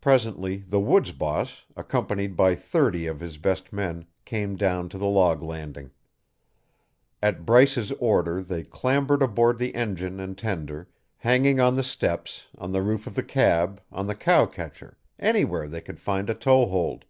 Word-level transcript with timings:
Presently 0.00 0.64
the 0.66 0.80
woods 0.80 1.12
boss, 1.12 1.66
accompanied 1.76 2.34
by 2.34 2.54
thirty 2.54 3.06
of 3.06 3.20
his 3.20 3.36
best 3.36 3.74
men, 3.74 4.06
came 4.24 4.56
down 4.56 4.88
to 4.88 4.96
the 4.96 5.04
log 5.04 5.42
landing. 5.42 5.90
At 7.22 7.44
Bryce's 7.44 7.92
order 8.00 8.42
they 8.42 8.62
clambered 8.62 9.20
aboard 9.20 9.58
the 9.58 9.74
engine 9.74 10.18
and 10.18 10.38
tender, 10.38 10.88
hanging 11.18 11.60
on 11.60 11.76
the 11.76 11.82
steps, 11.82 12.46
on 12.56 12.72
the 12.72 12.80
roof 12.80 13.06
of 13.06 13.14
the 13.16 13.22
cab, 13.22 13.82
on 13.92 14.06
the 14.06 14.14
cowcatcher 14.16 14.96
anywhere 15.18 15.68
they 15.68 15.82
could 15.82 16.00
find 16.00 16.30
a 16.30 16.34
toe 16.34 16.64
hold. 16.64 17.04